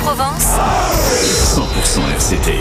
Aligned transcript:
Provence 0.00 0.56
100% 1.54 2.10
RCT. 2.16 2.52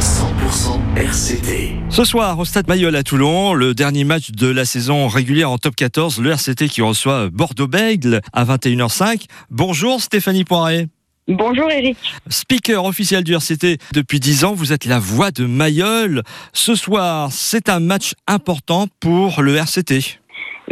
100% 0.00 0.96
RCT. 0.96 1.74
Ce 1.88 2.04
soir, 2.04 2.38
au 2.38 2.44
Stade 2.44 2.68
Mayol 2.68 2.94
à 2.96 3.02
Toulon, 3.02 3.54
le 3.54 3.74
dernier 3.74 4.04
match 4.04 4.30
de 4.30 4.46
la 4.46 4.64
saison 4.64 5.08
régulière 5.08 5.50
en 5.50 5.58
top 5.58 5.76
14, 5.76 6.20
le 6.20 6.30
RCT 6.30 6.68
qui 6.68 6.82
reçoit 6.82 7.28
Bordeaux-Bègle 7.30 8.20
à 8.32 8.44
21h05. 8.44 9.24
Bonjour 9.50 10.00
Stéphanie 10.00 10.44
Poiret. 10.44 10.88
Bonjour 11.28 11.70
Eric. 11.70 11.96
Speaker 12.28 12.84
officiel 12.84 13.24
du 13.24 13.34
RCT 13.34 13.78
depuis 13.92 14.20
10 14.20 14.44
ans, 14.44 14.54
vous 14.54 14.72
êtes 14.72 14.84
la 14.84 14.98
voix 14.98 15.30
de 15.30 15.46
Mayol. 15.46 16.22
Ce 16.52 16.74
soir, 16.74 17.30
c'est 17.32 17.68
un 17.68 17.80
match 17.80 18.14
important 18.26 18.86
pour 19.00 19.42
le 19.42 19.56
RCT. 19.56 20.19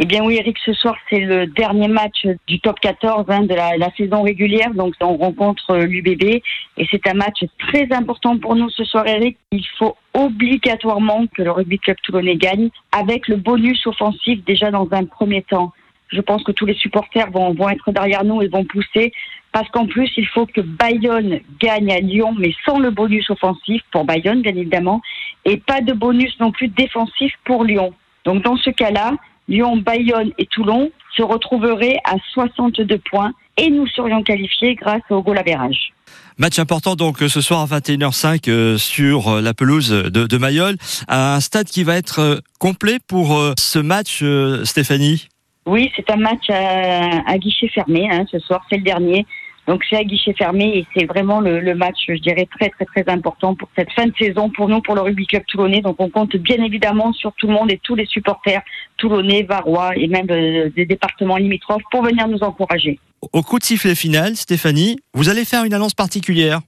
Eh 0.01 0.05
bien 0.05 0.23
oui 0.23 0.37
Eric, 0.37 0.57
ce 0.65 0.71
soir 0.71 0.95
c'est 1.09 1.19
le 1.19 1.45
dernier 1.45 1.89
match 1.89 2.25
du 2.47 2.61
top 2.61 2.79
14 2.79 3.25
hein, 3.27 3.41
de 3.41 3.53
la, 3.53 3.91
saison 3.97 4.21
régulière, 4.21 4.73
donc 4.73 4.93
on 5.01 5.17
rencontre 5.17 5.75
l'UBB 5.75 6.41
et 6.77 6.87
c'est 6.89 7.05
un 7.05 7.15
match 7.15 7.43
très 7.57 7.85
important 7.91 8.37
pour 8.37 8.55
nous 8.55 8.69
ce 8.69 8.85
soir 8.85 9.05
Eric. 9.05 9.37
Il 9.51 9.65
faut 9.77 9.97
obligatoirement 10.13 11.25
que 11.27 11.41
le 11.41 11.51
rugby 11.51 11.79
club 11.79 11.97
toulonnais 12.01 12.37
gagne 12.37 12.69
avec 12.93 13.27
le 13.27 13.35
bonus 13.35 13.85
offensif 13.87 14.41
déjà 14.45 14.71
dans 14.71 14.87
un 14.91 15.03
premier 15.03 15.41
temps. 15.41 15.73
Je 16.07 16.21
pense 16.21 16.43
que 16.43 16.53
tous 16.53 16.65
les 16.65 16.75
supporters 16.75 17.29
vont, 17.31 17.53
vont 17.53 17.67
être 17.67 17.91
derrière 17.91 18.23
nous 18.23 18.41
et 18.41 18.47
vont 18.47 18.63
pousser 18.63 19.11
parce 19.51 19.67
qu'en 19.69 19.85
plus, 19.85 20.09
il 20.15 20.27
faut 20.27 20.45
que 20.45 20.61
Bayonne 20.61 21.41
gagne 21.59 21.91
à 21.91 21.99
Lyon, 21.99 22.35
mais 22.37 22.53
sans 22.65 22.79
le 22.79 22.91
bonus 22.91 23.29
offensif 23.31 23.81
pour 23.91 24.05
Bayonne, 24.05 24.43
bien 24.43 24.55
évidemment, 24.55 25.01
et 25.43 25.57
pas 25.57 25.81
de 25.81 25.91
bonus 25.91 26.39
non 26.39 26.51
plus 26.51 26.69
défensif 26.69 27.33
pour 27.43 27.65
Lyon. 27.65 27.93
Donc 28.25 28.43
dans 28.43 28.57
ce 28.57 28.69
cas-là, 28.69 29.13
Lyon, 29.49 29.77
Bayonne 29.77 30.31
et 30.37 30.45
Toulon 30.45 30.91
se 31.17 31.23
retrouveraient 31.23 31.97
à 32.05 32.15
62 32.33 32.99
points 32.99 33.33
et 33.57 33.69
nous 33.69 33.87
serions 33.87 34.23
qualifiés 34.23 34.75
grâce 34.75 35.01
au 35.09 35.21
goal 35.21 35.37
average. 35.37 35.91
Match 36.37 36.59
important 36.59 36.95
donc 36.95 37.17
ce 37.17 37.41
soir 37.41 37.61
à 37.61 37.79
21h05 37.79 38.49
euh, 38.49 38.77
sur 38.77 39.41
la 39.41 39.53
pelouse 39.53 39.89
de, 39.89 40.25
de 40.25 40.37
Mayol, 40.37 40.77
un 41.09 41.41
stade 41.41 41.67
qui 41.67 41.83
va 41.83 41.97
être 41.97 42.19
euh, 42.19 42.37
complet 42.59 42.97
pour 43.05 43.37
euh, 43.37 43.53
ce 43.57 43.79
match, 43.79 44.23
Stéphanie? 44.63 45.27
Oui, 45.65 45.91
c'est 45.95 46.09
un 46.09 46.15
match 46.15 46.49
à, 46.49 47.29
à 47.29 47.37
guichet 47.37 47.67
fermé 47.67 48.07
hein, 48.09 48.23
ce 48.31 48.39
soir, 48.39 48.61
c'est 48.69 48.77
le 48.77 48.83
dernier. 48.83 49.25
Donc 49.69 49.83
c'est 49.87 49.97
à 49.97 50.03
guichet 50.03 50.33
fermé 50.33 50.79
et 50.79 50.87
c'est 50.95 51.05
vraiment 51.05 51.41
le, 51.41 51.75
match, 51.75 51.97
je 52.07 52.15
dirais, 52.15 52.47
très 52.57 52.69
très 52.69 52.85
très 52.85 53.03
important 53.07 53.53
pour 53.53 53.69
cette 53.77 53.91
fin 53.91 54.07
de 54.07 54.13
saison 54.19 54.49
pour 54.49 54.67
nous, 54.67 54.81
pour 54.81 54.95
le 54.95 55.01
rugby 55.01 55.27
club 55.27 55.43
toulonnais. 55.47 55.81
Donc 55.81 55.97
on 55.99 56.09
compte 56.09 56.35
bien 56.37 56.63
évidemment 56.63 57.13
sur 57.13 57.31
tout 57.33 57.45
le 57.45 57.53
monde 57.53 57.71
et 57.71 57.79
tous 57.83 57.93
les 57.93 58.07
supporters 58.07 58.63
toulonnais, 58.97 59.43
varois 59.43 59.95
et 59.95 60.07
même 60.07 60.25
euh, 60.31 60.71
des 60.75 60.87
départements 60.87 61.37
limitrophes 61.37 61.83
pour 61.91 62.03
venir 62.03 62.27
nous 62.27 62.39
encourager. 62.39 62.97
Au 63.31 63.43
coup 63.43 63.59
de 63.59 63.63
sifflet 63.63 63.93
final, 63.93 64.35
Stéphanie, 64.35 64.97
vous 65.13 65.29
allez 65.29 65.45
faire 65.45 65.63
une 65.63 65.75
annonce 65.75 65.93
particulière. 65.93 66.61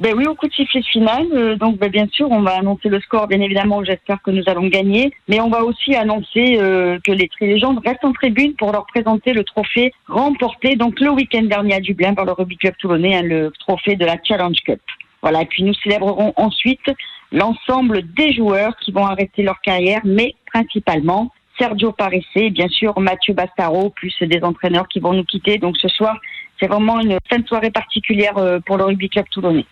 Ben 0.00 0.12
oui, 0.16 0.26
au 0.26 0.34
coup 0.34 0.48
de 0.48 0.52
sifflet 0.52 0.82
final, 0.82 1.26
euh, 1.32 1.54
donc 1.54 1.78
ben 1.78 1.88
bien 1.88 2.08
sûr, 2.10 2.28
on 2.28 2.42
va 2.42 2.58
annoncer 2.58 2.88
le 2.88 3.00
score, 3.00 3.28
bien 3.28 3.40
évidemment, 3.40 3.84
j'espère 3.84 4.20
que 4.22 4.32
nous 4.32 4.42
allons 4.46 4.66
gagner, 4.66 5.12
mais 5.28 5.40
on 5.40 5.48
va 5.48 5.62
aussi 5.62 5.94
annoncer 5.94 6.58
euh, 6.58 6.98
que 7.04 7.12
les 7.12 7.28
Trilégendes 7.28 7.78
restent 7.84 8.04
en 8.04 8.12
tribune 8.12 8.54
pour 8.54 8.72
leur 8.72 8.86
présenter 8.86 9.32
le 9.32 9.44
trophée 9.44 9.92
remporté 10.08 10.74
donc 10.74 10.98
le 10.98 11.10
week-end 11.10 11.44
dernier 11.44 11.74
à 11.74 11.80
Dublin 11.80 12.14
par 12.14 12.24
le 12.24 12.32
rugby 12.32 12.56
club 12.56 12.74
toulonnais, 12.78 13.16
hein, 13.16 13.22
le 13.22 13.52
trophée 13.60 13.94
de 13.94 14.04
la 14.04 14.16
Challenge 14.24 14.56
Cup. 14.66 14.80
Voilà, 15.22 15.42
et 15.42 15.46
puis 15.46 15.62
nous 15.62 15.74
célébrerons 15.74 16.32
ensuite 16.36 16.90
l'ensemble 17.30 18.02
des 18.14 18.32
joueurs 18.32 18.76
qui 18.78 18.90
vont 18.90 19.06
arrêter 19.06 19.44
leur 19.44 19.60
carrière, 19.60 20.00
mais 20.04 20.34
principalement 20.52 21.30
Sergio 21.58 21.92
Parissé, 21.92 22.50
bien 22.50 22.68
sûr 22.68 22.98
Mathieu 22.98 23.34
Bastaro, 23.34 23.90
plus 23.90 24.14
des 24.22 24.42
entraîneurs 24.42 24.88
qui 24.88 25.00
vont 25.00 25.12
nous 25.12 25.24
quitter. 25.24 25.58
Donc 25.58 25.76
ce 25.78 25.88
soir, 25.88 26.16
c'est 26.60 26.66
vraiment 26.66 27.00
une 27.00 27.18
fin 27.28 27.38
de 27.38 27.46
soirée 27.46 27.70
particulière 27.70 28.36
euh, 28.38 28.58
pour 28.64 28.76
le 28.76 28.84
rugby 28.84 29.08
club 29.08 29.26
toulonnais 29.30 29.66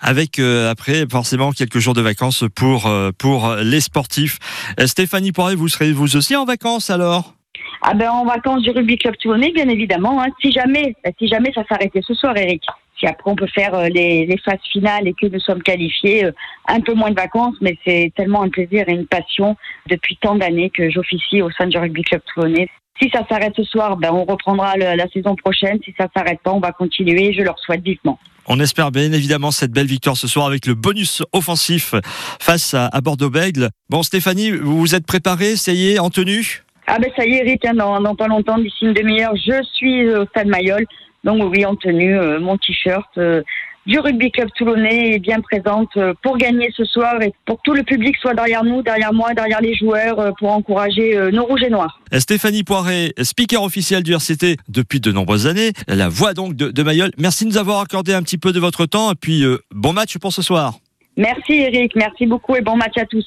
avec 0.00 0.38
euh, 0.38 0.70
après 0.70 1.04
forcément 1.10 1.52
quelques 1.52 1.78
jours 1.78 1.94
de 1.94 2.00
vacances 2.00 2.44
pour 2.54 2.86
euh, 2.86 3.10
pour 3.16 3.54
les 3.62 3.80
sportifs. 3.80 4.38
Euh, 4.80 4.86
Stéphanie 4.86 5.32
Poiré, 5.32 5.54
vous 5.54 5.68
serez 5.68 5.92
vous 5.92 6.16
aussi 6.16 6.36
en 6.36 6.44
vacances 6.44 6.90
alors? 6.90 7.34
Ah 7.82 7.94
ben 7.94 8.10
en 8.10 8.24
vacances 8.24 8.62
du 8.62 8.70
rugby 8.70 8.98
club 8.98 9.16
toulonnais 9.20 9.52
bien 9.52 9.68
évidemment. 9.68 10.22
Hein. 10.22 10.28
Si 10.40 10.52
jamais 10.52 10.94
si 11.18 11.28
jamais 11.28 11.52
ça 11.52 11.62
s'arrêtait 11.68 12.02
ce 12.06 12.14
soir, 12.14 12.36
Eric. 12.36 12.62
Si 12.98 13.06
après 13.06 13.30
on 13.30 13.36
peut 13.36 13.46
faire 13.46 13.80
les, 13.90 14.26
les, 14.26 14.38
phases 14.38 14.58
finales 14.72 15.06
et 15.06 15.14
que 15.14 15.26
nous 15.26 15.40
sommes 15.40 15.62
qualifiés, 15.62 16.28
un 16.66 16.80
peu 16.80 16.94
moins 16.94 17.10
de 17.10 17.14
vacances, 17.14 17.54
mais 17.60 17.78
c'est 17.86 18.12
tellement 18.16 18.42
un 18.42 18.48
plaisir 18.48 18.88
et 18.88 18.92
une 18.92 19.06
passion 19.06 19.56
depuis 19.88 20.16
tant 20.20 20.34
d'années 20.34 20.70
que 20.70 20.90
j'officie 20.90 21.42
au 21.42 21.50
sein 21.52 21.66
du 21.66 21.78
rugby 21.78 22.02
club 22.02 22.22
toulonnais. 22.34 22.68
Si 23.00 23.08
ça 23.10 23.24
s'arrête 23.28 23.52
ce 23.56 23.62
soir, 23.62 23.96
ben 23.96 24.10
on 24.12 24.24
reprendra 24.24 24.76
le, 24.76 24.96
la 24.96 25.08
saison 25.08 25.36
prochaine. 25.36 25.78
Si 25.84 25.94
ça 25.96 26.08
s'arrête 26.16 26.40
pas, 26.42 26.52
on 26.52 26.60
va 26.60 26.72
continuer. 26.72 27.32
Je 27.32 27.42
leur 27.42 27.58
souhaite 27.60 27.82
vivement. 27.82 28.18
On 28.46 28.58
espère 28.58 28.90
bien 28.90 29.12
évidemment 29.12 29.50
cette 29.50 29.70
belle 29.70 29.86
victoire 29.86 30.16
ce 30.16 30.26
soir 30.26 30.46
avec 30.46 30.66
le 30.66 30.74
bonus 30.74 31.22
offensif 31.32 31.94
face 32.40 32.74
à, 32.74 32.86
à 32.86 33.00
Bordeaux-Bègle. 33.00 33.68
Bon, 33.90 34.02
Stéphanie, 34.02 34.50
vous 34.50 34.78
vous 34.78 34.94
êtes 34.94 35.06
préparée, 35.06 35.54
ça 35.56 35.72
y 35.72 35.90
est, 35.90 35.98
en 35.98 36.10
tenue? 36.10 36.64
Ah 36.86 36.98
ben 36.98 37.10
ça 37.14 37.26
y 37.26 37.34
est, 37.34 37.46
Eric, 37.46 37.66
hein, 37.66 37.74
dans, 37.74 38.00
dans, 38.00 38.16
pas 38.16 38.26
longtemps, 38.26 38.56
d'ici 38.56 38.86
une 38.86 38.94
demi-heure, 38.94 39.34
je 39.36 39.62
suis 39.74 40.08
au 40.08 40.24
Stade 40.24 40.46
Mayol. 40.46 40.86
Donc 41.28 41.52
oui, 41.52 41.66
en 41.66 41.76
tenue, 41.76 42.18
euh, 42.18 42.40
mon 42.40 42.56
t-shirt. 42.56 43.06
Euh, 43.18 43.42
du 43.84 43.98
rugby 43.98 44.30
club 44.30 44.48
toulonnais 44.56 45.14
est 45.14 45.18
bien 45.18 45.40
présente 45.40 45.88
pour 46.22 46.36
gagner 46.36 46.68
ce 46.76 46.84
soir 46.84 47.22
et 47.22 47.32
pour 47.46 47.56
que 47.56 47.62
tout 47.64 47.72
le 47.72 47.82
public 47.84 48.14
soit 48.20 48.34
derrière 48.34 48.62
nous, 48.62 48.82
derrière 48.82 49.14
moi, 49.14 49.32
derrière 49.32 49.62
les 49.62 49.74
joueurs 49.74 50.34
pour 50.38 50.50
encourager 50.52 51.18
nos 51.32 51.46
rouges 51.46 51.62
et 51.62 51.70
noirs. 51.70 51.98
Stéphanie 52.12 52.64
Poiret, 52.64 53.14
speaker 53.22 53.62
officiel 53.62 54.02
du 54.02 54.12
RCT 54.12 54.58
depuis 54.68 55.00
de 55.00 55.10
nombreuses 55.10 55.46
années, 55.46 55.72
la 55.86 56.10
voix 56.10 56.34
donc 56.34 56.54
de, 56.54 56.70
de 56.70 56.82
Mayol. 56.82 57.12
Merci 57.16 57.44
de 57.44 57.48
nous 57.48 57.56
avoir 57.56 57.80
accordé 57.80 58.12
un 58.12 58.22
petit 58.22 58.36
peu 58.36 58.52
de 58.52 58.60
votre 58.60 58.84
temps 58.84 59.10
et 59.10 59.14
puis 59.18 59.42
euh, 59.42 59.56
bon 59.74 59.94
match 59.94 60.18
pour 60.18 60.34
ce 60.34 60.42
soir. 60.42 60.74
Merci 61.16 61.54
Eric, 61.54 61.96
merci 61.96 62.26
beaucoup 62.26 62.56
et 62.56 62.60
bon 62.60 62.76
match 62.76 62.98
à 62.98 63.06
tous. 63.06 63.24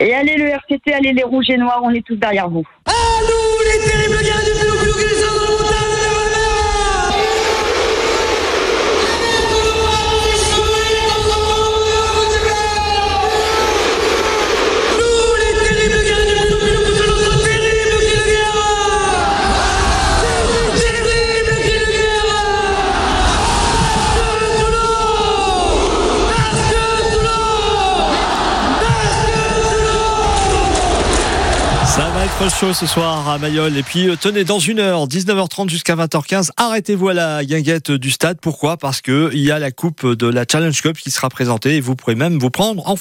Et 0.00 0.12
allez 0.12 0.38
le 0.38 0.48
RCT, 0.48 0.92
allez 0.92 1.12
les 1.12 1.22
rouges 1.22 1.50
et 1.50 1.56
noirs, 1.56 1.82
on 1.84 1.90
est 1.90 2.04
tous 2.04 2.16
derrière 2.16 2.48
vous. 2.48 2.64
À 2.86 2.90
nous 2.90 3.64
les 3.64 3.88
terribles 3.88 4.24
du 4.24 5.39
Ça 32.00 32.08
va 32.08 32.24
être 32.24 32.56
chaud 32.56 32.72
ce 32.72 32.86
soir 32.86 33.28
à 33.28 33.36
Mayol. 33.36 33.76
Et 33.76 33.82
puis, 33.82 34.08
tenez, 34.18 34.42
dans 34.42 34.58
une 34.58 34.78
heure, 34.78 35.06
19h30 35.06 35.68
jusqu'à 35.68 35.96
20h15, 35.96 36.48
arrêtez-vous 36.56 37.10
à 37.10 37.12
la 37.12 37.44
guinguette 37.44 37.90
du 37.90 38.10
stade. 38.10 38.38
Pourquoi? 38.40 38.78
Parce 38.78 39.02
qu'il 39.02 39.34
y 39.34 39.50
a 39.50 39.58
la 39.58 39.70
coupe 39.70 40.06
de 40.06 40.26
la 40.26 40.46
Challenge 40.50 40.80
Cup 40.80 40.96
qui 40.96 41.10
sera 41.10 41.28
présentée 41.28 41.76
et 41.76 41.82
vous 41.82 41.96
pourrez 41.96 42.14
même 42.14 42.38
vous 42.38 42.48
prendre 42.48 42.88
en 42.88 42.96